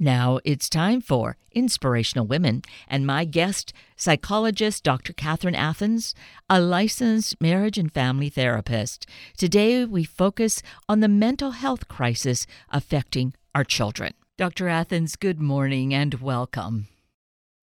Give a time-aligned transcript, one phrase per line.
[0.00, 5.12] Now it's time for Inspirational Women, and my guest, psychologist Dr.
[5.12, 6.14] Catherine Athans,
[6.48, 9.08] a licensed marriage and family therapist.
[9.36, 14.14] Today we focus on the mental health crisis affecting our children.
[14.36, 14.68] Dr.
[14.68, 16.86] Athans, good morning and welcome.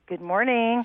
[0.06, 0.84] Good morning.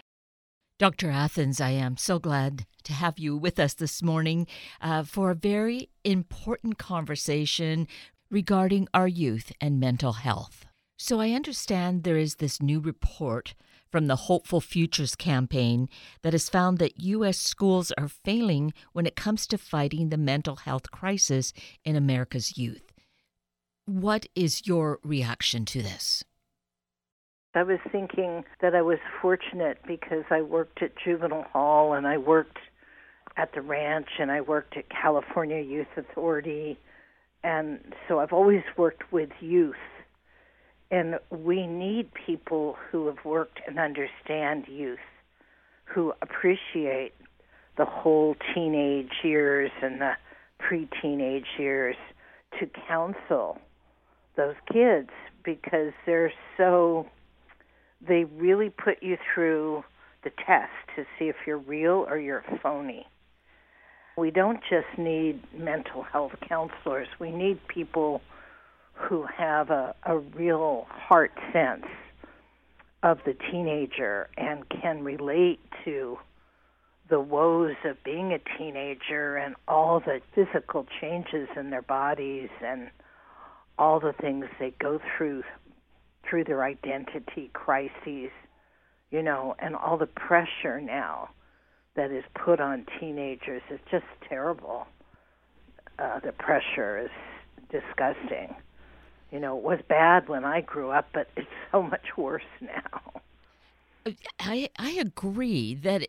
[0.78, 1.10] Dr.
[1.10, 4.46] Athans, I am so glad to have you with us this morning
[4.80, 7.88] uh, for a very important conversation
[8.30, 10.64] regarding our youth and mental health.
[11.02, 13.54] So I understand there is this new report
[13.90, 15.88] from the Hopeful Futures campaign
[16.20, 17.38] that has found that U.S.
[17.38, 21.54] schools are failing when it comes to fighting the mental health crisis
[21.86, 22.92] in America's youth.
[23.86, 26.22] What is your reaction to this?
[27.54, 32.18] I was thinking that I was fortunate because I worked at juvenile hall and I
[32.18, 32.58] worked
[33.38, 36.78] at the ranch and I worked at California Youth Authority.
[37.42, 39.76] And so I've always worked with youth
[40.90, 44.98] and we need people who have worked and understand youth,
[45.84, 47.12] who appreciate
[47.76, 50.12] the whole teenage years and the
[50.58, 51.96] pre teenage years
[52.58, 53.58] to counsel
[54.36, 55.10] those kids
[55.44, 57.06] because they're so,
[58.06, 59.84] they really put you through
[60.24, 63.06] the test to see if you're real or you're phony.
[64.18, 68.20] We don't just need mental health counselors, we need people
[69.00, 71.86] who have a, a real heart sense
[73.02, 76.18] of the teenager and can relate to
[77.08, 82.90] the woes of being a teenager and all the physical changes in their bodies and
[83.78, 85.42] all the things they go through
[86.28, 88.30] through their identity crises,
[89.10, 91.30] you know, and all the pressure now
[91.96, 94.86] that is put on teenagers is just terrible.
[95.98, 97.10] Uh, the pressure is
[97.70, 98.54] disgusting
[99.32, 103.22] you know, it was bad when I grew up, but it's so much worse now.
[104.38, 106.06] I I agree that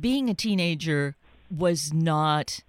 [0.00, 1.16] being a teenager
[1.50, 2.60] was not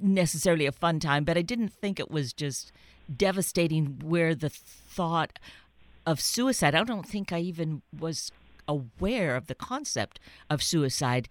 [0.00, 2.72] necessarily a fun time, but I didn't think it was just
[3.14, 5.38] devastating where the thought
[6.06, 8.32] of suicide, I don't think I even was
[8.66, 11.28] aware of the concept of suicide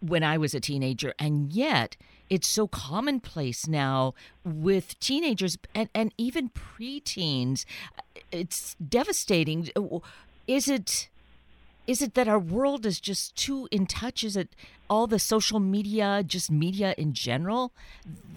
[0.00, 1.14] when I was a teenager.
[1.18, 1.96] And yet,
[2.30, 4.14] it's so commonplace now
[4.44, 7.64] with teenagers and, and even preteens.
[8.30, 9.68] It's devastating.
[10.46, 11.08] Is it?
[11.86, 14.22] Is it that our world is just too in touch?
[14.22, 14.54] Is it
[14.88, 17.72] all the social media, just media in general,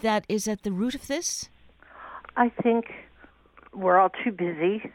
[0.02, 1.50] that is at the root of this?
[2.36, 2.86] I think
[3.72, 4.92] we're all too busy.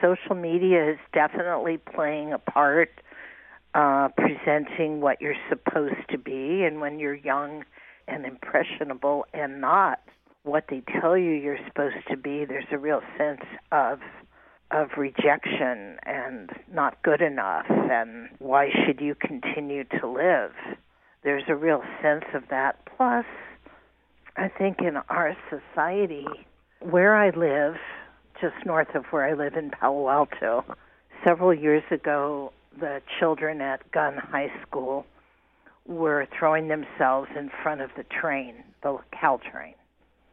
[0.00, 2.90] Social media is definitely playing a part
[3.74, 7.64] uh, presenting what you're supposed to be, and when you're young
[8.10, 10.00] and impressionable and not
[10.42, 14.00] what they tell you you're supposed to be, there's a real sense of
[14.70, 20.52] of rejection and not good enough and why should you continue to live?
[21.24, 22.78] There's a real sense of that.
[22.96, 23.26] Plus,
[24.36, 26.26] I think in our society,
[26.78, 27.74] where I live,
[28.40, 30.64] just north of where I live in Palo Alto,
[31.24, 35.04] several years ago, the children at Gunn High School
[35.86, 39.74] were throwing themselves in front of the train, the Caltrain.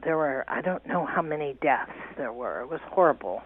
[0.04, 2.62] There were, I don't know how many deaths there were.
[2.62, 3.42] It was horrible.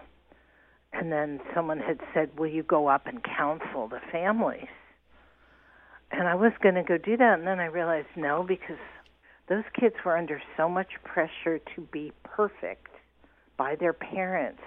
[0.92, 4.68] And then someone had said, Will you go up and counsel the families?
[6.10, 8.76] And I was going to go do that, and then I realized no, because
[9.48, 12.88] those kids were under so much pressure to be perfect
[13.56, 14.60] by their parents.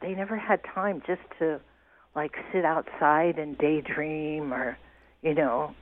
[0.00, 1.60] They never had time just to
[2.16, 4.76] like sit outside and daydream or,
[5.22, 5.74] you know,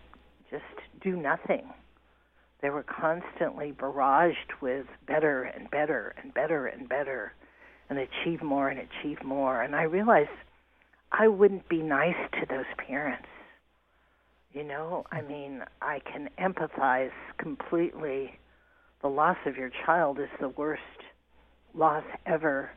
[0.50, 0.64] just
[1.02, 1.72] do nothing.
[2.62, 7.32] They were constantly barraged with better and better and better and better
[7.88, 9.62] and achieve more and achieve more.
[9.62, 10.30] And I realized
[11.12, 13.28] I wouldn't be nice to those parents.
[14.52, 18.38] You know, I mean, I can empathize completely.
[19.02, 20.82] The loss of your child is the worst
[21.74, 22.70] loss ever.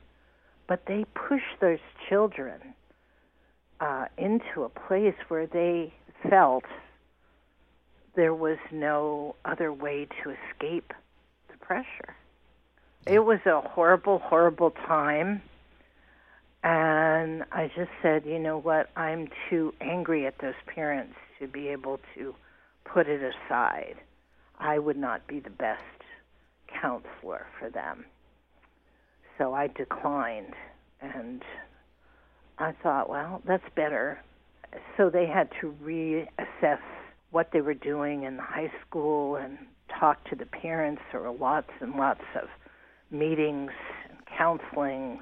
[0.67, 1.79] But they push those
[2.09, 2.59] children
[3.79, 5.93] uh, into a place where they
[6.29, 6.63] felt
[8.15, 10.93] there was no other way to escape
[11.51, 12.15] the pressure.
[13.05, 13.13] Mm.
[13.13, 15.41] It was a horrible, horrible time.
[16.63, 18.89] And I just said, you know what?
[18.95, 22.33] I'm too angry at those parents to be able to
[22.85, 23.95] put it aside.
[24.59, 25.81] I would not be the best
[26.67, 28.05] counselor for them.
[29.37, 30.53] So I declined.
[31.01, 31.43] And
[32.59, 34.21] I thought, well, that's better.
[34.95, 36.79] So they had to reassess
[37.33, 39.57] what they were doing in the high school and
[39.99, 41.01] talk to the parents.
[41.11, 42.47] There were lots and lots of
[43.11, 43.71] meetings
[44.07, 45.21] and counselings.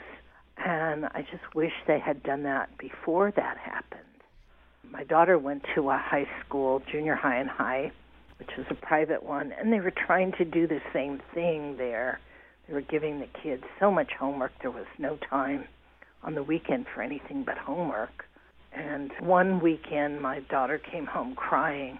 [0.58, 4.02] And I just wish they had done that before that happened.
[4.92, 7.92] My daughter went to a high school, junior high and high,
[8.40, 12.20] which was a private one, and they were trying to do the same thing there.
[12.68, 15.66] They were giving the kids so much homework, there was no time
[16.24, 18.26] on the weekend for anything but homework.
[18.74, 22.00] And one weekend, my daughter came home crying.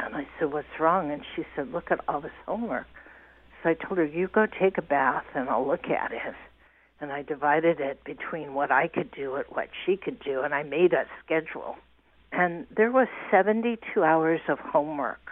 [0.00, 1.10] And I said, What's wrong?
[1.10, 2.86] And she said, Look at all this homework.
[3.62, 6.34] So I told her, You go take a bath and I'll look at it.
[7.00, 10.42] And I divided it between what I could do and what she could do.
[10.42, 11.76] And I made a schedule.
[12.32, 15.30] And there was 72 hours of homework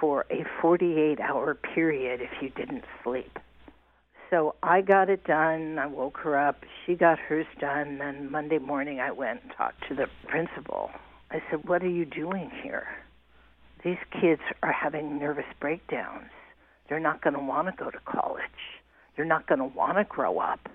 [0.00, 3.38] for a 48 hour period if you didn't sleep.
[4.32, 5.78] So I got it done.
[5.78, 6.64] I woke her up.
[6.86, 7.98] She got hers done.
[7.98, 10.90] Then Monday morning, I went and talked to the principal.
[11.30, 12.86] I said, What are you doing here?
[13.84, 16.30] These kids are having nervous breakdowns.
[16.88, 18.42] They're not going to want to go to college.
[19.16, 20.66] They're not going to want to grow up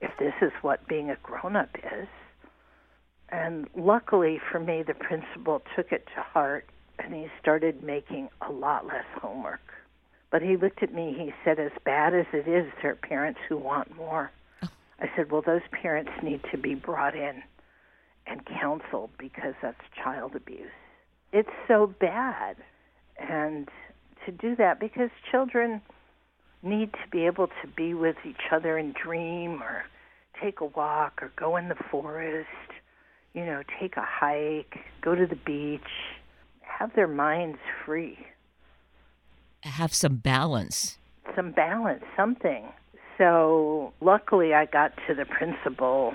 [0.00, 2.08] if this is what being a grown up is.
[3.28, 6.68] And luckily for me, the principal took it to heart
[6.98, 9.60] and he started making a lot less homework.
[10.30, 13.40] But he looked at me, he said, as bad as it is, there are parents
[13.48, 14.30] who want more.
[14.62, 14.68] Oh.
[15.00, 17.42] I said, well, those parents need to be brought in
[18.26, 20.70] and counseled because that's child abuse.
[21.32, 22.56] It's so bad.
[23.18, 23.68] And
[24.24, 25.80] to do that, because children
[26.62, 29.84] need to be able to be with each other and dream or
[30.42, 32.48] take a walk or go in the forest,
[33.32, 35.80] you know, take a hike, go to the beach,
[36.62, 38.18] have their minds free
[39.62, 40.98] have some balance.
[41.34, 42.66] Some balance, something.
[43.18, 46.14] So luckily, I got to the principal,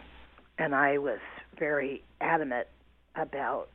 [0.58, 1.20] and I was
[1.58, 2.68] very adamant
[3.16, 3.68] about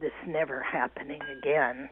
[0.00, 1.88] this never happening again,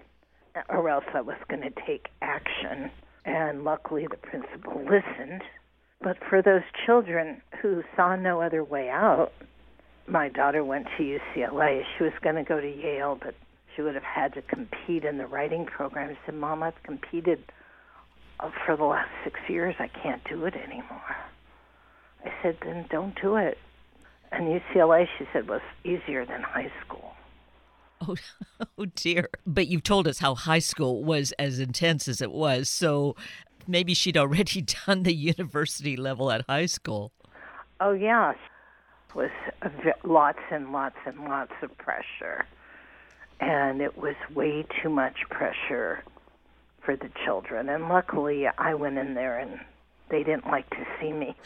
[0.68, 2.90] or else I was going to take action.
[3.24, 5.42] And luckily, the principal listened.
[6.00, 9.32] But for those children who saw no other way out,
[10.06, 11.82] my daughter went to UCLA.
[11.96, 13.34] She was going to go to Yale, but
[13.78, 16.10] she would have had to compete in the writing program.
[16.10, 17.44] She said, Mom, I've competed
[18.40, 19.76] uh, for the last six years.
[19.78, 21.16] I can't do it anymore.
[22.24, 23.56] I said, then don't do it.
[24.32, 27.12] And UCLA, she said, was easier than high school.
[28.00, 28.16] Oh,
[28.78, 29.28] oh dear.
[29.46, 32.68] But you've told us how high school was as intense as it was.
[32.68, 33.14] So
[33.68, 37.12] maybe she'd already done the university level at high school.
[37.80, 38.32] Oh, yeah.
[38.32, 39.30] It was
[40.02, 42.44] lots and lots and lots of pressure
[43.40, 46.02] and it was way too much pressure
[46.82, 47.68] for the children.
[47.68, 49.60] And luckily, I went in there and
[50.10, 51.36] they didn't like to see me.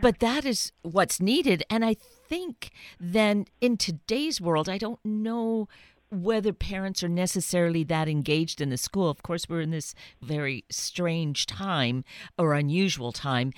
[0.00, 1.62] But that is what's needed.
[1.70, 5.68] And I think then in today's world, I don't know
[6.10, 9.08] whether parents are necessarily that engaged in the school.
[9.08, 12.04] Of course, we're in this very strange time
[12.36, 13.52] or unusual time,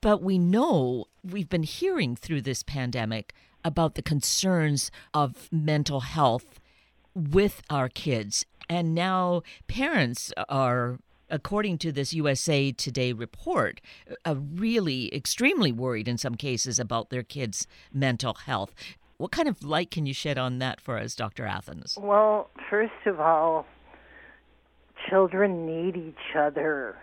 [0.00, 3.32] but we know we've been hearing through this pandemic
[3.64, 6.60] about the concerns of mental health
[7.16, 8.44] with our kids.
[8.68, 10.98] And now parents are
[11.30, 13.80] according to this USA Today report,
[14.24, 18.72] uh, really extremely worried in some cases about their kids' mental health.
[19.16, 21.46] What kind of light can you shed on that for us, Dr.
[21.46, 21.98] Athans?
[22.00, 23.66] Well, first of all,
[25.08, 26.96] children need each other.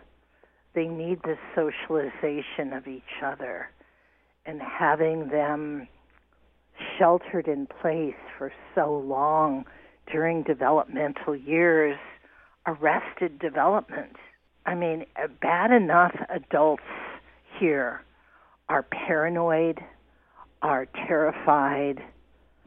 [0.75, 3.69] They need the socialization of each other.
[4.45, 5.87] And having them
[6.97, 9.65] sheltered in place for so long
[10.11, 11.97] during developmental years
[12.65, 14.15] arrested development.
[14.65, 16.83] I mean, uh, bad enough adults
[17.59, 18.01] here
[18.69, 19.79] are paranoid,
[20.61, 22.01] are terrified,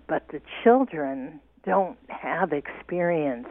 [0.07, 3.49] but the children don't have experience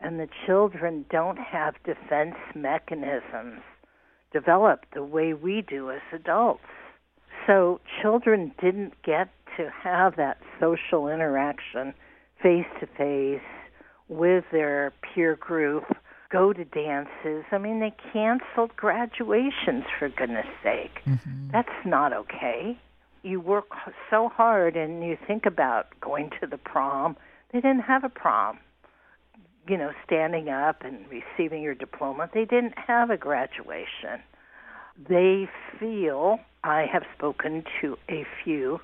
[0.00, 3.60] and the children don't have defense mechanisms
[4.32, 6.62] developed the way we do as adults.
[7.46, 11.94] So children didn't get to have that social interaction
[12.42, 13.40] face to face
[14.08, 15.84] with their peer group,
[16.30, 17.44] go to dances.
[17.50, 21.00] I mean, they canceled graduations, for goodness sake.
[21.06, 21.50] Mm-hmm.
[21.52, 22.78] That's not okay.
[23.22, 23.66] You work
[24.10, 27.16] so hard and you think about going to the prom.
[27.52, 28.58] They didn't have a prom.
[29.68, 32.30] You know, standing up and receiving your diploma.
[32.32, 34.22] They didn't have a graduation.
[35.08, 35.46] They
[35.78, 38.80] feel, I have spoken to a few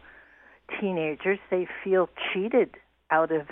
[0.78, 2.76] teenagers, they feel cheated
[3.10, 3.46] out of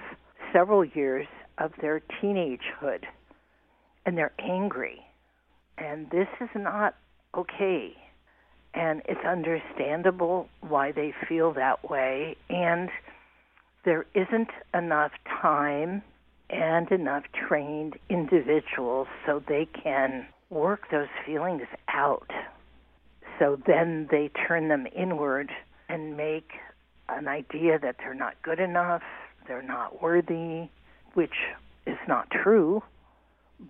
[0.52, 1.26] several years
[1.59, 3.04] of their teenagehood
[4.04, 5.00] and they're angry.
[5.78, 6.94] And this is not
[7.37, 7.97] okay.
[8.75, 12.37] And it's understandable why they feel that way.
[12.49, 12.88] And
[13.85, 16.02] there isn't enough time
[16.50, 22.30] and enough trained individuals so they can work those feelings out.
[23.38, 25.50] So then they turn them inward
[25.88, 26.50] and make
[27.09, 29.02] an idea that they're not good enough,
[29.46, 30.68] they're not worthy,
[31.14, 31.34] which
[31.87, 32.82] is not true,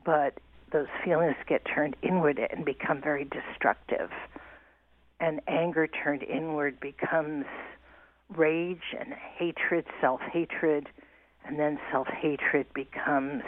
[0.05, 0.38] but
[0.73, 4.11] those feelings get turned inward and become very destructive.
[5.21, 7.45] And anger turned inward becomes
[8.37, 10.88] rage and hatred, self hatred,
[11.45, 13.43] and then self hatred becomes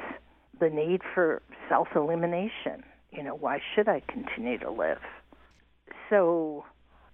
[0.61, 2.85] the need for self elimination.
[3.11, 4.99] You know, why should I continue to live?
[6.11, 6.64] So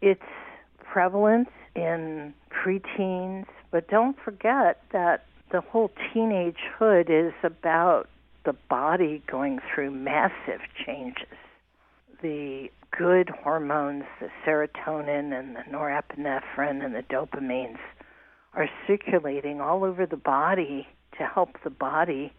[0.00, 0.20] it's
[0.84, 8.08] prevalent in preteens, but don't forget that the whole teenagehood is about
[8.44, 11.26] the body going through massive changes.
[12.22, 17.78] The good hormones, the serotonin and the norepinephrine and the dopamines,
[18.54, 22.32] are circulating all over the body to help the body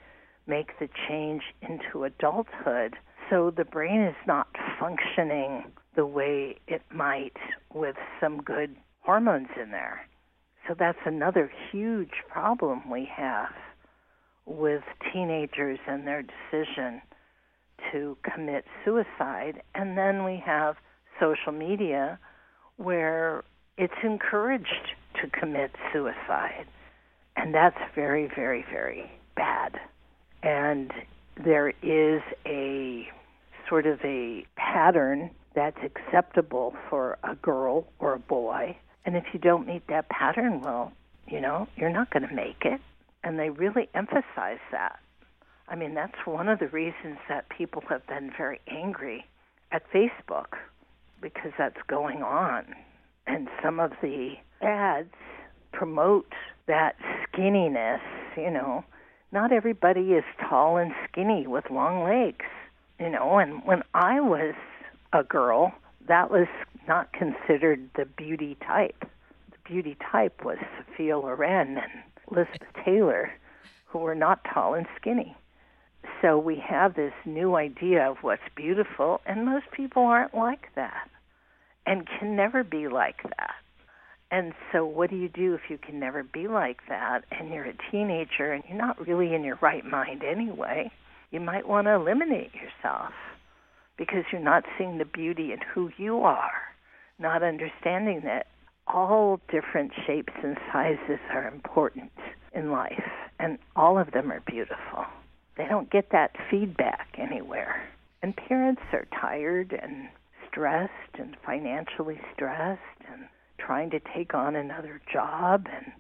[0.48, 2.96] make the change into adulthood.
[3.30, 4.48] So the brain is not
[4.80, 7.38] functioning the way it might
[7.74, 10.02] with some good hormones in there.
[10.72, 13.50] So that's another huge problem we have
[14.46, 17.02] with teenagers and their decision
[17.92, 19.64] to commit suicide.
[19.76, 20.78] And then we have
[21.20, 22.18] social media
[22.78, 23.44] where
[23.78, 26.68] it's encouraged to commit suicide.
[27.36, 29.78] And that's very, very, very bad.
[30.42, 30.94] And
[31.44, 33.10] there is a
[33.68, 38.78] sort of a pattern that's acceptable for a girl or a boy.
[39.06, 40.92] And if you don't meet that pattern, well,
[41.28, 42.80] you know, you're not going to make it.
[43.24, 45.00] And they really emphasize that.
[45.68, 49.26] I mean, that's one of the reasons that people have been very angry
[49.72, 50.58] at Facebook
[51.22, 52.66] because that's going on.
[53.28, 55.14] And some of the ads
[55.72, 56.34] promote
[56.68, 58.02] that skinniness,
[58.36, 58.84] you know.
[59.32, 62.46] Not everybody is tall and skinny with long legs,
[63.00, 63.38] you know.
[63.38, 64.56] And when I was
[65.14, 65.74] a girl,
[66.08, 66.48] that was
[66.88, 69.06] not considered the beauty type.
[69.52, 73.32] The beauty type was Sophia Loren and Elizabeth Taylor,
[73.86, 75.36] who were not tall and skinny.
[76.22, 81.10] So we have this new idea of what's beautiful, and most people aren't like that
[81.86, 83.56] and can never be like that.
[84.30, 87.66] And so, what do you do if you can never be like that and you're
[87.66, 90.90] a teenager and you're not really in your right mind anyway?
[91.32, 93.12] You might want to eliminate yourself
[93.98, 96.52] because you're not seeing the beauty in who you are,
[97.22, 98.48] not understanding that
[98.88, 102.12] all different shapes and sizes are important
[102.54, 103.04] in life,
[103.40, 105.06] and all of them are beautiful.
[105.58, 107.88] They don't get that feedback anywhere.
[108.24, 110.10] And parents are tired and
[110.48, 113.26] stressed and financially stressed and
[113.58, 115.92] trying to take on another job and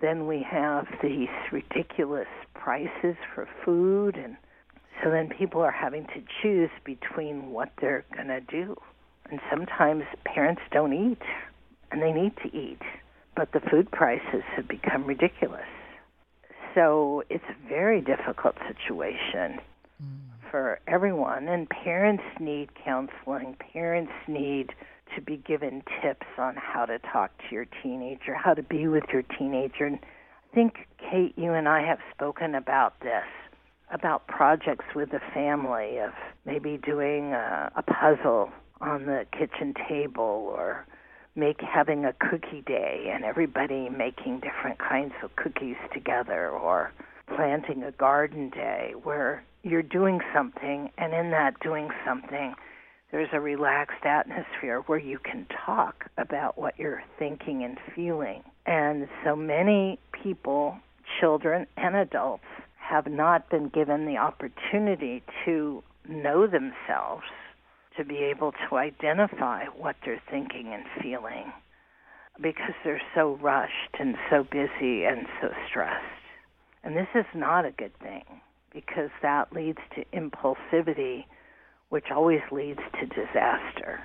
[0.00, 4.36] then we have these ridiculous prices for food and
[5.02, 8.76] so then people are having to choose between what they're going to do.
[9.30, 11.22] And sometimes parents don't eat,
[11.92, 12.82] and they need to eat,
[13.36, 15.68] but the food prices have become ridiculous.
[16.74, 19.60] So it's a very difficult situation
[20.02, 20.50] mm.
[20.50, 23.56] for everyone, and parents need counseling.
[23.72, 24.72] Parents need
[25.14, 29.04] to be given tips on how to talk to your teenager, how to be with
[29.12, 29.86] your teenager.
[29.86, 33.24] And I think, Kate, you and I have spoken about this
[33.92, 36.12] about projects with the family of
[36.46, 40.86] maybe doing a, a puzzle on the kitchen table or
[41.36, 46.92] make having a cookie day and everybody making different kinds of cookies together or
[47.34, 52.54] planting a garden day where you're doing something and in that doing something
[53.10, 58.42] there's a relaxed atmosphere where you can talk about what you're thinking and feeling.
[58.66, 60.76] And so many people,
[61.20, 62.44] children and adults,
[62.76, 67.24] have not been given the opportunity to know themselves,
[67.96, 71.52] to be able to identify what they're thinking and feeling,
[72.40, 76.04] because they're so rushed and so busy and so stressed.
[76.82, 78.24] And this is not a good thing
[78.72, 81.24] because that leads to impulsivity,
[81.88, 84.00] which always leads to disaster.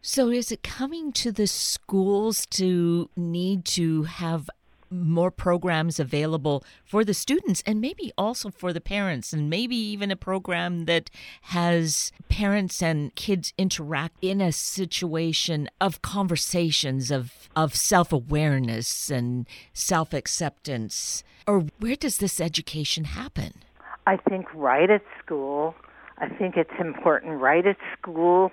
[0.00, 4.48] So, is it coming to the schools to need to have
[4.90, 10.10] more programs available for the students and maybe also for the parents and maybe even
[10.10, 11.10] a program that
[11.42, 21.24] has parents and kids interact in a situation of conversations of of self-awareness and self-acceptance.
[21.46, 23.62] Or where does this education happen?
[24.06, 25.74] I think right at school.
[26.18, 28.50] I think it's important right at school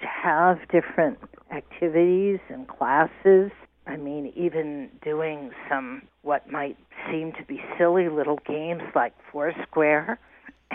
[0.00, 1.18] to have different
[1.50, 3.50] activities and classes
[3.86, 6.76] I mean, even doing some what might
[7.10, 10.18] seem to be silly little games like Foursquare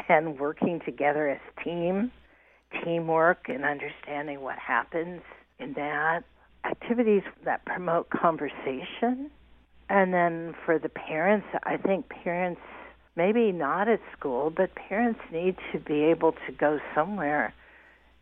[0.10, 2.12] and working together as team,
[2.84, 5.22] teamwork and understanding what happens
[5.60, 6.24] in that.
[6.66, 9.30] activities that promote conversation.
[9.88, 12.62] And then for the parents, I think parents,
[13.16, 17.54] maybe not at school, but parents need to be able to go somewhere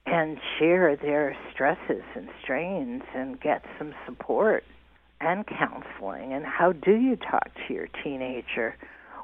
[0.06, 4.66] and share their stresses and strains and get some support
[5.26, 6.34] and counseling.
[6.34, 8.76] And how do you talk to your teenager?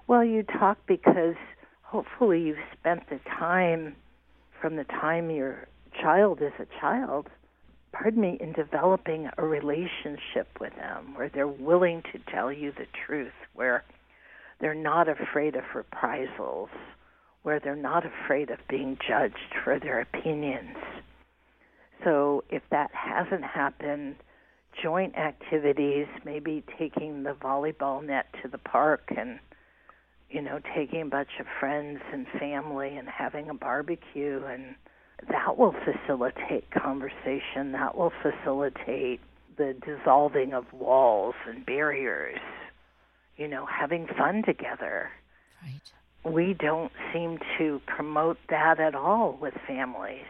[0.08, 1.36] Well, you talk because
[1.84, 3.96] hopefully you've spent the time
[4.62, 5.68] from the time your
[6.02, 7.28] child is a child,
[7.92, 12.86] pardon me, in developing a relationship with them where they're willing to tell you the
[13.06, 13.84] truth, where
[14.60, 16.70] they're not afraid of reprisals,
[17.44, 20.78] where they're not afraid of being judged for their opinions.
[22.04, 24.16] So if that hasn't happened,
[24.82, 29.40] joint activities, maybe taking the volleyball net to the park and
[30.30, 34.76] you know, taking a bunch of friends and family and having a barbecue and
[35.28, 37.72] that will facilitate conversation.
[37.74, 39.20] That will facilitate
[39.58, 42.40] the dissolving of walls and barriers.
[43.38, 45.10] You know, having fun together.
[45.64, 45.82] Right.
[46.24, 50.26] We don't seem to promote that at all with families.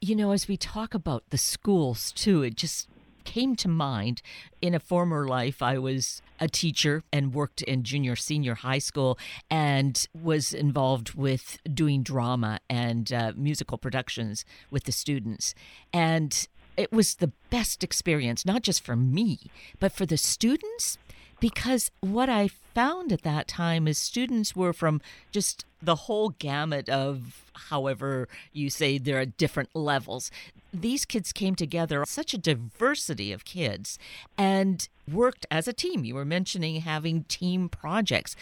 [0.00, 2.88] You know, as we talk about the schools too, it just
[3.24, 4.22] came to mind
[4.60, 9.18] in a former life i was a teacher and worked in junior senior high school
[9.50, 15.54] and was involved with doing drama and uh, musical productions with the students.
[15.92, 19.50] And it was the best experience not just for me
[19.80, 20.96] but for the students
[21.40, 25.00] because what I found at that time is students were from
[25.30, 30.30] just the whole gamut of however you say there are different levels
[30.72, 33.98] these kids came together, such a diversity of kids,
[34.38, 36.04] and worked as a team.
[36.04, 38.36] You were mentioning having team projects.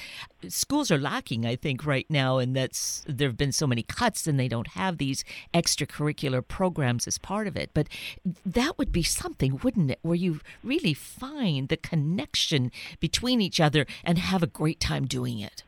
[0.49, 4.27] Schools are lacking, I think, right now, and that's there have been so many cuts,
[4.27, 7.71] and they don't have these extracurricular programs as part of it.
[7.73, 7.89] But
[8.45, 12.71] that would be something, wouldn't it, where you really find the connection
[13.01, 15.63] between each other and have a great time doing it.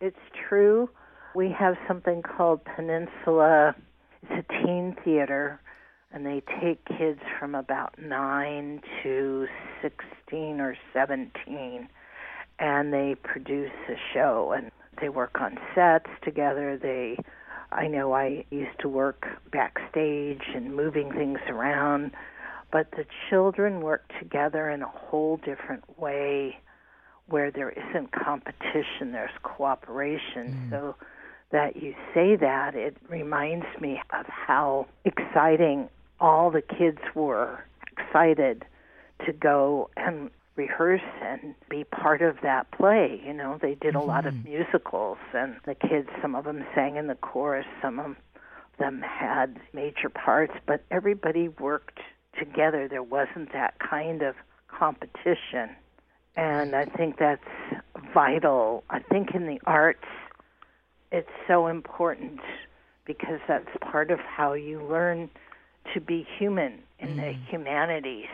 [0.00, 0.16] It's
[0.48, 0.90] true.
[1.34, 3.74] We have something called Peninsula.
[4.22, 5.60] It's a teen theater
[6.12, 9.46] and they take kids from about 9 to
[9.80, 11.88] 16 or 17
[12.58, 17.16] and they produce a show and they work on sets together they
[17.72, 22.12] I know I used to work backstage and moving things around
[22.70, 26.58] but the children work together in a whole different way
[27.32, 30.70] where there isn't competition there's cooperation mm.
[30.70, 30.94] so
[31.50, 35.88] that you say that it reminds me of how exciting
[36.20, 38.64] all the kids were excited
[39.26, 43.20] to go and rehearse and be part of that play.
[43.24, 44.08] You know, they did a mm-hmm.
[44.08, 44.50] lot of mm-hmm.
[44.50, 48.16] musicals, and the kids, some of them sang in the chorus, some of
[48.78, 52.00] them had major parts, but everybody worked
[52.38, 52.88] together.
[52.88, 54.34] There wasn't that kind of
[54.68, 55.70] competition.
[56.36, 57.42] And I think that's
[58.14, 58.84] vital.
[58.90, 60.04] I think in the arts,
[61.10, 62.40] it's so important
[63.04, 65.28] because that's part of how you learn
[65.92, 67.16] to be human in mm.
[67.16, 68.30] the humanities.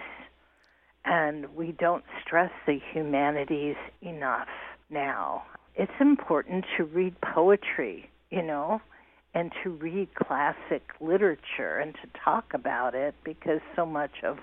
[1.05, 4.49] And we don't stress the humanities enough
[4.91, 5.45] now.
[5.75, 8.81] It's important to read poetry, you know,
[9.35, 14.39] and to read classic literature and to talk about it because so much of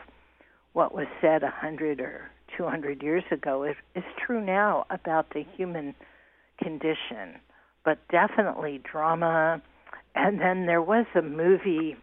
[0.73, 5.31] what was said a hundred or two hundred years ago is, is true now about
[5.31, 5.95] the human
[6.61, 7.39] condition.
[7.83, 9.61] But definitely drama.
[10.15, 11.97] And then there was a movie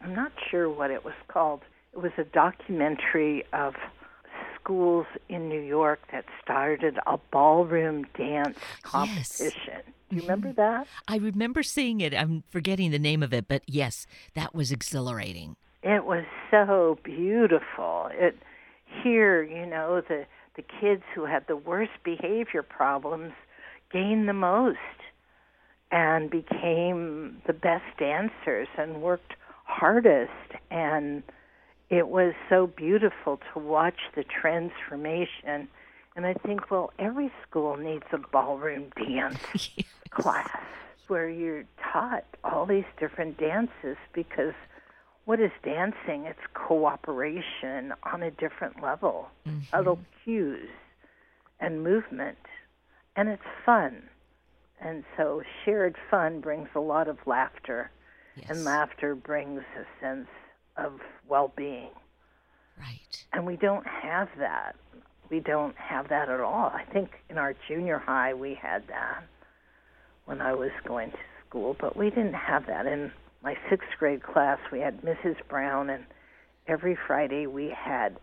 [0.00, 1.62] I'm not sure what it was called.
[1.92, 3.74] It was a documentary of
[4.54, 9.52] schools in New York that started a ballroom dance competition.
[9.66, 9.82] Yes.
[10.10, 10.60] Do you remember mm-hmm.
[10.60, 10.86] that?
[11.06, 12.14] I remember seeing it.
[12.14, 15.56] I'm forgetting the name of it, but yes, that was exhilarating.
[15.82, 18.08] It was so beautiful.
[18.12, 18.36] It
[19.02, 23.32] here, you know, the the kids who had the worst behavior problems
[23.92, 24.78] gained the most
[25.92, 30.32] and became the best dancers and worked hardest
[30.70, 31.22] and
[31.90, 35.68] it was so beautiful to watch the transformation
[36.16, 39.38] and I think well every school needs a ballroom dance
[39.76, 39.86] yes.
[40.10, 40.50] class
[41.06, 44.54] where you're taught all these different dances because
[45.28, 46.24] what is dancing?
[46.24, 49.60] It's cooperation on a different level, mm-hmm.
[49.70, 50.70] subtle cues
[51.60, 52.38] and movement,
[53.14, 54.04] and it's fun.
[54.80, 57.90] And so shared fun brings a lot of laughter
[58.38, 58.50] Yes.
[58.50, 60.28] And laughter brings a sense
[60.76, 61.90] of well being.
[62.78, 63.24] Right.
[63.32, 64.76] And we don't have that.
[65.28, 66.70] We don't have that at all.
[66.72, 69.24] I think in our junior high we had that
[70.26, 72.86] when I was going to school, but we didn't have that.
[72.86, 73.10] In
[73.42, 75.36] my sixth grade class, we had Mrs.
[75.48, 76.04] Brown, and
[76.66, 78.18] every Friday we had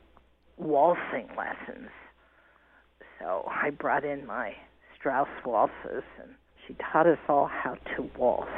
[0.58, 1.90] waltzing lessons.
[3.20, 4.56] So I brought in my
[4.96, 8.50] Strauss waltzes and she taught us all how to waltz.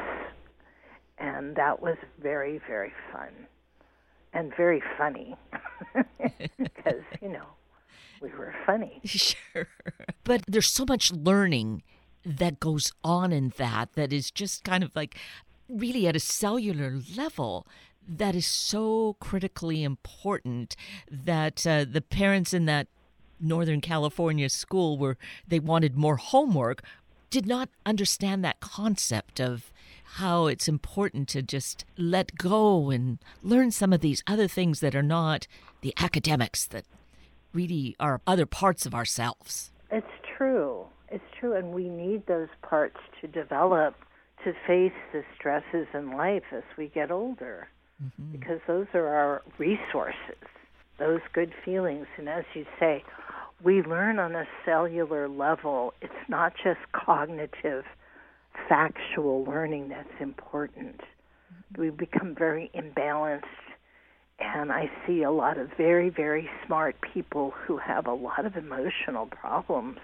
[1.17, 3.29] And that was very, very fun
[4.33, 5.35] and very funny
[6.57, 7.45] because, you know,
[8.21, 9.01] we were funny.
[9.05, 9.67] Sure.
[10.23, 11.83] But there's so much learning
[12.25, 15.15] that goes on in that that is just kind of like
[15.69, 17.67] really at a cellular level
[18.07, 20.75] that is so critically important
[21.11, 22.87] that uh, the parents in that
[23.39, 26.81] Northern California school where they wanted more homework
[27.29, 29.71] did not understand that concept of
[30.15, 34.95] how it's important to just let go and learn some of these other things that
[34.95, 35.45] are not
[35.81, 36.85] the academics that
[37.53, 39.71] really are other parts of ourselves.
[39.91, 40.85] It's true.
[41.09, 41.53] It's true.
[41.55, 43.95] And we need those parts to develop
[44.47, 47.67] to face the stresses in life as we get older
[48.01, 48.31] mm-hmm.
[48.31, 50.39] because those are our resources,
[50.99, 52.07] those good feelings.
[52.17, 53.03] And as you say,
[53.61, 55.93] we learn on a cellular level.
[56.01, 57.83] It's not just cognitive,
[58.69, 61.01] factual learning that's important.
[61.01, 61.81] Mm-hmm.
[61.81, 63.43] We become very imbalanced.
[64.39, 68.55] And I see a lot of very, very smart people who have a lot of
[68.55, 69.97] emotional problems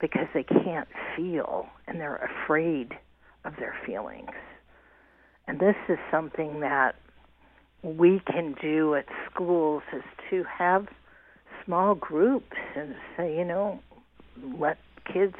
[0.00, 2.98] because they can't feel and they're afraid
[3.44, 4.30] of their feelings.
[5.46, 6.94] And this is something that
[7.82, 10.86] we can do at schools is to have
[11.64, 13.80] small groups and say, you know,
[14.58, 14.78] let
[15.12, 15.34] kids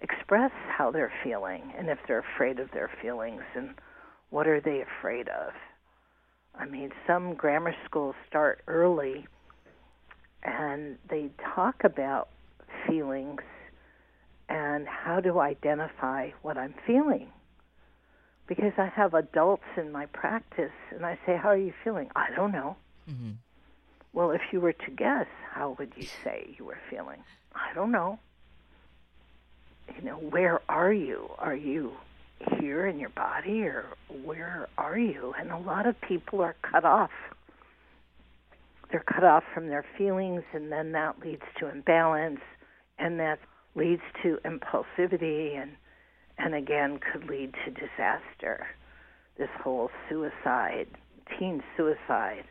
[0.00, 3.70] express how they're feeling and if they're afraid of their feelings and
[4.30, 5.52] what are they afraid of.
[6.54, 9.26] I mean, some grammar schools start early
[10.42, 12.28] and they talk about
[12.86, 13.40] feelings
[14.76, 17.28] and how to identify what I'm feeling.
[18.46, 22.10] Because I have adults in my practice, and I say, How are you feeling?
[22.14, 22.76] I don't know.
[23.10, 23.30] Mm-hmm.
[24.12, 27.24] Well, if you were to guess, how would you say you were feeling?
[27.54, 28.18] I don't know.
[29.96, 31.30] You know, where are you?
[31.38, 31.92] Are you
[32.60, 33.86] here in your body, or
[34.24, 35.34] where are you?
[35.38, 37.10] And a lot of people are cut off.
[38.90, 42.40] They're cut off from their feelings, and then that leads to imbalance,
[42.98, 43.40] and that's
[43.76, 45.72] leads to impulsivity and
[46.38, 48.66] and again could lead to disaster.
[49.38, 50.86] This whole suicide,
[51.38, 52.44] teen suicide,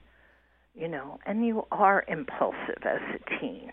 [0.73, 3.71] you know, and you are impulsive as a teen,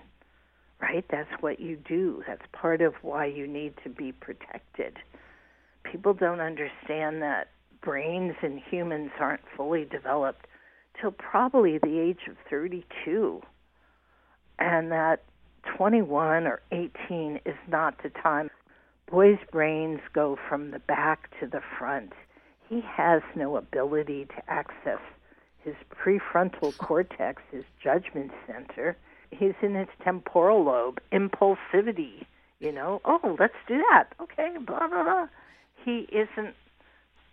[0.80, 1.04] right?
[1.10, 2.22] That's what you do.
[2.26, 4.98] That's part of why you need to be protected.
[5.90, 7.48] People don't understand that
[7.82, 10.46] brains in humans aren't fully developed
[11.00, 13.42] till probably the age of 32
[14.58, 15.22] and that
[15.76, 18.50] 21 or 18 is not the time.
[19.10, 22.12] Boys' brains go from the back to the front.
[22.68, 25.00] He has no ability to access
[25.64, 28.96] his prefrontal cortex, his judgment center.
[29.30, 32.24] He's in his temporal lobe, impulsivity,
[32.60, 33.00] you know.
[33.04, 34.08] Oh, let's do that.
[34.20, 35.26] Okay, blah, blah, blah.
[35.84, 36.54] He isn't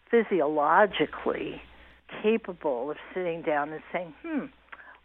[0.09, 1.61] physiologically
[2.21, 4.45] capable of sitting down and saying, hmm,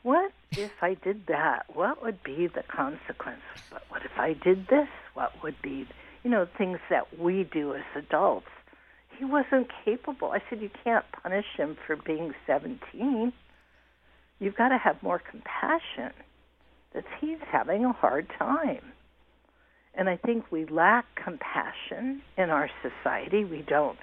[0.05, 1.65] what if I did that?
[1.73, 3.41] What would be the consequence?
[3.71, 4.89] But what if I did this?
[5.15, 5.89] What would be,
[6.23, 8.47] you know, things that we do as adults?
[9.19, 10.31] He wasn't capable.
[10.31, 13.33] I said, you can't punish him for being 17.
[14.41, 16.13] You've got to have more compassion
[16.93, 18.93] that he's having a hard time.
[19.95, 23.45] And I think we lack compassion in our society.
[23.45, 23.97] We don't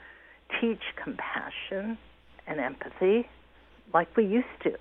[0.60, 2.00] teach compassion
[2.48, 3.30] and empathy
[3.94, 4.76] like we used to.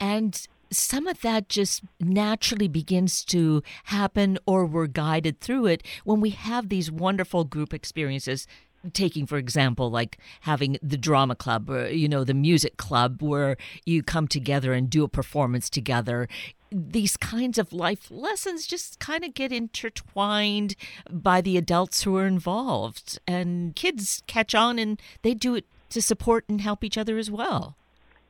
[0.00, 6.20] And some of that just naturally begins to happen or we're guided through it when
[6.20, 8.46] we have these wonderful group experiences.
[8.92, 13.56] Taking for example like having the drama club or you know the music club where
[13.84, 16.28] you come together and do a performance together.
[16.70, 20.76] These kinds of life lessons just kind of get intertwined
[21.10, 23.18] by the adults who are involved.
[23.26, 27.30] And kids catch on and they do it to support and help each other as
[27.30, 27.76] well.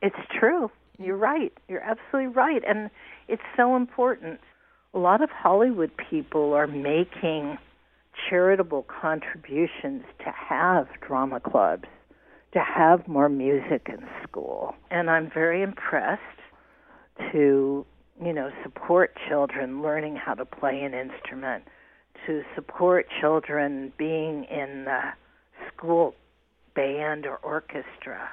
[0.01, 1.53] It's true you're right.
[1.67, 2.61] You're absolutely right.
[2.67, 2.89] And
[3.27, 4.39] it's so important.
[4.93, 7.57] A lot of Hollywood people are making
[8.29, 11.85] charitable contributions to have drama clubs,
[12.53, 14.73] to have more music in school.
[14.89, 16.21] And I'm very impressed
[17.31, 17.85] to,
[18.23, 21.63] you know, support children learning how to play an instrument,
[22.25, 25.01] to support children being in the
[25.67, 26.15] school
[26.75, 28.29] band or orchestra,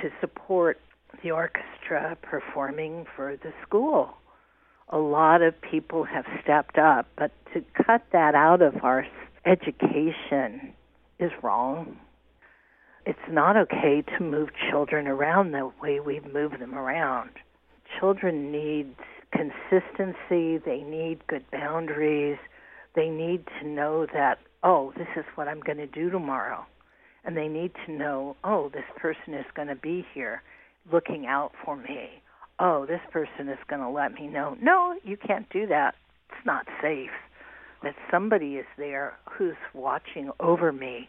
[0.00, 0.78] to support
[1.22, 4.14] the orchestra performing for the school.
[4.90, 9.06] A lot of people have stepped up, but to cut that out of our
[9.46, 10.74] education
[11.18, 11.96] is wrong.
[13.06, 17.30] it's not okay to move children around the way we move them around.
[18.00, 18.94] Children need
[19.30, 22.38] consistency, they need good boundaries,
[22.94, 26.64] they need to know that, oh, this is what I'm going to do tomorrow.
[27.24, 30.42] And they need to know, oh, this person is going to be here
[30.92, 32.10] looking out for me.
[32.58, 35.94] Oh, this person is going to let me know, no, you can't do that.
[36.30, 37.10] It's not safe.
[37.82, 41.08] That somebody is there who's watching over me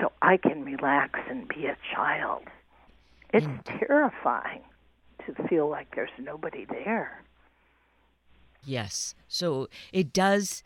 [0.00, 2.42] so I can relax and be a child.
[3.32, 3.78] It's mm.
[3.78, 4.62] terrifying
[5.26, 7.22] to feel like there's nobody there.
[8.64, 9.14] Yes.
[9.28, 10.62] So it does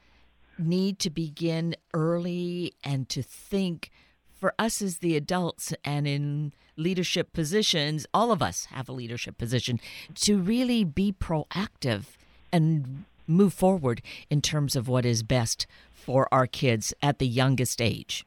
[0.59, 3.90] need to begin early and to think
[4.31, 9.38] for us as the adults and in leadership positions, all of us have a leadership
[9.38, 9.79] position,
[10.14, 12.16] to really be proactive
[12.53, 17.81] and move forward in terms of what is best for our kids at the youngest
[17.81, 18.27] age.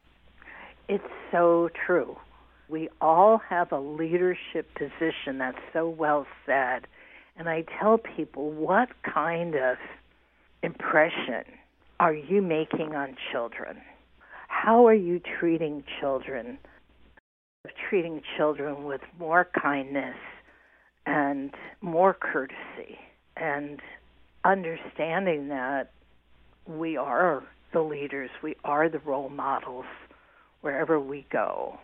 [0.87, 2.17] It's so true.
[2.69, 5.37] We all have a leadership position.
[5.37, 6.87] That's so well said.
[7.35, 9.77] And I tell people, what kind of
[10.61, 11.43] impression
[11.99, 13.81] are you making on children?
[14.47, 16.57] How are you treating children?
[17.89, 20.17] Treating children with more kindness
[21.05, 22.99] and more courtesy
[23.37, 23.79] and
[24.43, 25.91] understanding that
[26.65, 29.85] we are the leaders, we are the role models
[30.59, 31.79] wherever we go.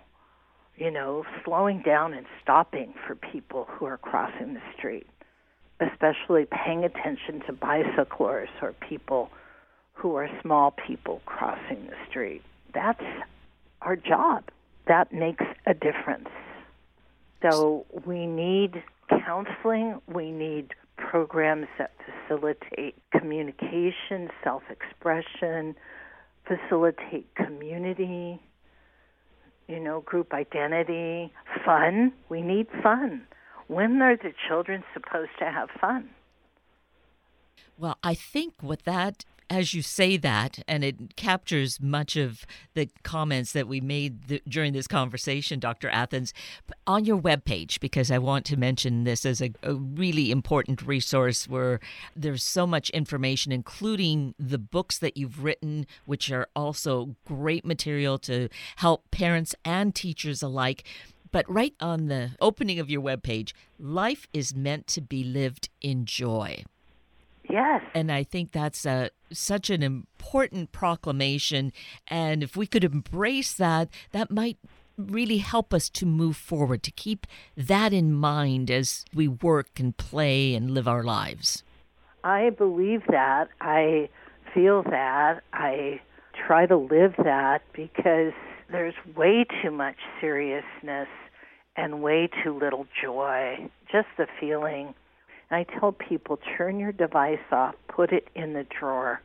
[0.75, 5.07] You know, slowing down and stopping for people who are crossing the street,
[5.79, 9.29] especially paying attention to bicyclers or people
[9.93, 12.41] who are small people crossing the street.
[12.73, 13.03] That's
[13.81, 14.43] our job.
[14.87, 16.29] That makes a difference.
[17.41, 25.75] So we need counseling, we need programs that facilitate communication, self expression,
[26.45, 28.41] facilitate community,
[29.67, 31.31] you know, group identity,
[31.65, 32.11] fun.
[32.27, 33.25] We need fun.
[33.67, 36.09] When are the children supposed to have fun?
[37.77, 42.89] Well, I think what that as you say that, and it captures much of the
[43.03, 45.89] comments that we made th- during this conversation, Dr.
[45.89, 46.33] Athans,
[46.85, 51.47] on your webpage, because I want to mention this as a, a really important resource
[51.47, 51.79] where
[52.15, 58.19] there's so much information, including the books that you've written, which are also great material
[58.19, 60.83] to help parents and teachers alike.
[61.31, 66.05] But right on the opening of your webpage, life is meant to be lived in
[66.05, 66.63] joy.
[67.49, 67.81] Yes.
[67.95, 71.73] And I think that's a, such an important proclamation.
[72.07, 74.57] And if we could embrace that, that might
[74.97, 79.95] really help us to move forward, to keep that in mind as we work and
[79.97, 81.63] play and live our lives.
[82.23, 83.47] I believe that.
[83.61, 84.09] I
[84.53, 85.41] feel that.
[85.53, 86.01] I
[86.45, 88.33] try to live that because
[88.69, 91.07] there's way too much seriousness
[91.75, 93.69] and way too little joy.
[93.91, 94.93] Just the feeling
[95.49, 99.21] and I tell people turn your device off, put it in the drawer.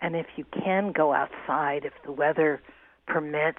[0.00, 2.60] And if you can go outside, if the weather
[3.06, 3.58] permits,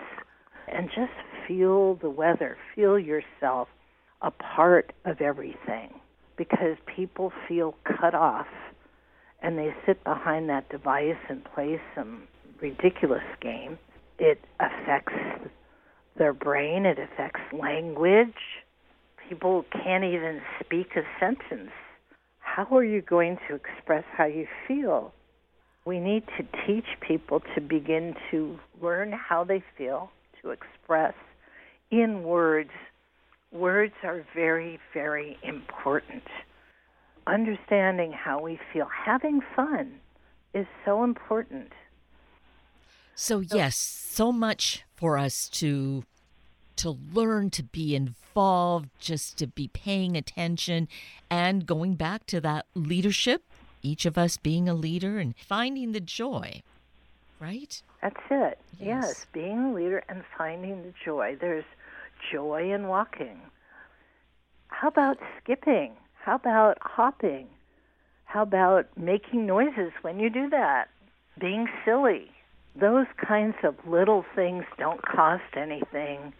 [0.67, 1.13] and just
[1.47, 3.67] feel the weather, feel yourself
[4.21, 5.93] a part of everything.
[6.37, 8.47] Because people feel cut off
[9.41, 12.23] and they sit behind that device and play some
[12.61, 13.77] ridiculous game.
[14.19, 15.13] It affects
[16.17, 18.33] their brain, it affects language.
[19.29, 21.71] People can't even speak a sentence
[22.55, 25.13] how are you going to express how you feel?
[25.85, 30.09] We need to teach people to begin to learn how they feel,
[30.41, 31.13] to express
[31.91, 32.69] in words.
[33.51, 36.23] Words are very, very important.
[37.27, 39.99] Understanding how we feel, having fun
[40.53, 41.73] is so important.
[43.15, 46.03] So, yes, so much for us to
[46.77, 50.87] to learn to be involved, just to be paying attention,
[51.29, 53.43] and going back to that leadership,
[53.81, 56.61] each of us being a leader and finding the joy,
[57.39, 57.81] right?
[58.01, 58.59] That's it.
[58.79, 61.37] Yes, yes being a leader and finding the joy.
[61.39, 61.65] There's
[62.31, 63.39] joy in walking.
[64.67, 65.93] How about skipping?
[66.15, 67.47] How about hopping?
[68.25, 70.89] How about making noises when you do that?
[71.39, 72.31] Being silly.
[72.75, 76.33] Those kinds of little things don't cost anything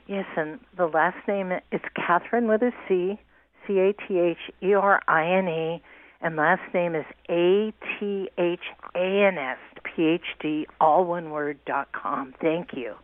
[0.07, 3.19] Yes, and the last name is Catherine with a C,
[3.67, 5.83] C A T H E R I N E,
[6.21, 8.59] and last name is A T H
[8.95, 12.33] A N S PhD, all one word, dot com.
[12.41, 12.95] Thank you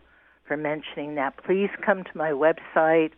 [0.47, 1.35] for mentioning that.
[1.43, 3.11] Please come to my website.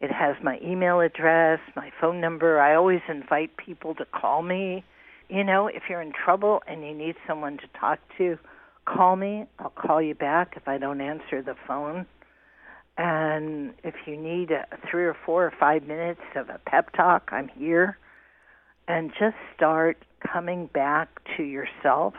[0.00, 2.60] It has my email address, my phone number.
[2.60, 4.84] I always invite people to call me.
[5.28, 8.38] You know, if you're in trouble and you need someone to talk to,
[8.84, 9.46] call me.
[9.58, 12.06] I'll call you back if I don't answer the phone.
[12.98, 17.30] And if you need a, three or four or five minutes of a pep talk,
[17.32, 17.96] I'm here.
[18.86, 22.14] And just start coming back to yourself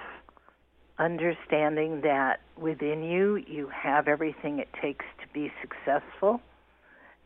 [0.97, 6.39] understanding that within you you have everything it takes to be successful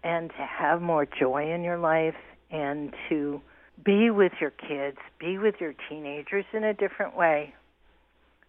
[0.03, 2.15] and to have more joy in your life
[2.51, 3.41] and to
[3.85, 7.53] be with your kids, be with your teenagers in a different way.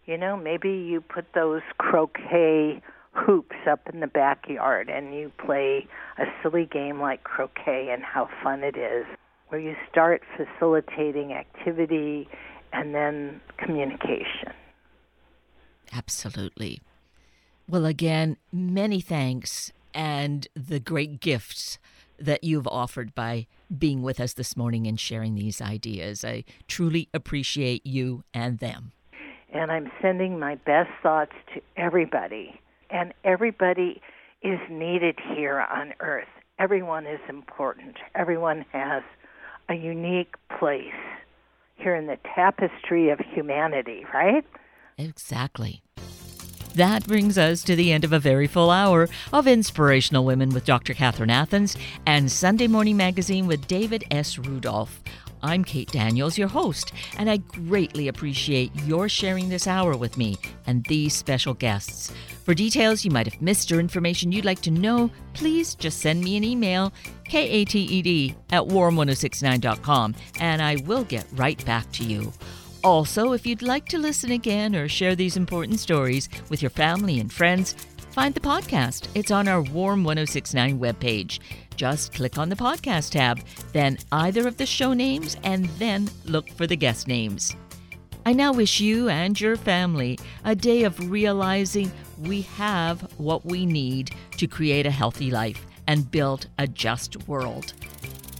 [0.05, 2.81] You know, maybe you put those croquet
[3.13, 8.29] hoops up in the backyard and you play a silly game like croquet and how
[8.41, 9.05] fun it is,
[9.51, 12.29] where you start facilitating activity
[12.71, 14.53] and then communication.
[15.93, 16.81] Absolutely.
[17.67, 21.79] Well, again, many thanks and the great gifts
[22.17, 26.23] that you've offered by being with us this morning and sharing these ideas.
[26.23, 28.93] I truly appreciate you and them.
[29.53, 32.57] And I'm sending my best thoughts to everybody.
[32.89, 34.01] And everybody
[34.41, 36.29] is needed here on earth.
[36.57, 37.97] Everyone is important.
[38.15, 39.03] Everyone has
[39.71, 40.93] a unique place
[41.77, 44.45] here in the tapestry of humanity, right?
[44.97, 45.81] Exactly.
[46.75, 50.65] That brings us to the end of a very full hour of Inspirational Women with
[50.65, 50.93] Dr.
[50.93, 54.37] Catherine Athans and Sunday Morning Magazine with David S.
[54.37, 55.01] Rudolph.
[55.43, 60.37] I'm Kate Daniels, your host, and I greatly appreciate your sharing this hour with me
[60.67, 62.11] and these special guests.
[62.43, 66.23] For details you might have missed or information you'd like to know, please just send
[66.23, 72.31] me an email, kated at warm1069.com, and I will get right back to you.
[72.83, 77.19] Also, if you'd like to listen again or share these important stories with your family
[77.19, 77.73] and friends,
[78.11, 79.07] find the podcast.
[79.13, 81.39] It's on our Warm 1069 webpage.
[81.75, 83.39] Just click on the podcast tab,
[83.73, 87.55] then either of the show names, and then look for the guest names.
[88.25, 93.65] I now wish you and your family a day of realizing we have what we
[93.65, 97.73] need to create a healthy life and build a just world.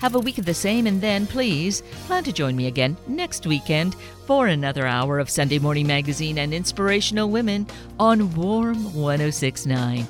[0.01, 3.45] Have a week of the same, and then please plan to join me again next
[3.45, 7.67] weekend for another hour of Sunday Morning Magazine and Inspirational Women
[7.99, 10.07] on Warm 1069.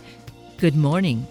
[0.58, 1.28] Good morning